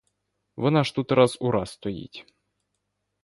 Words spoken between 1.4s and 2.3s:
у раз стоїть.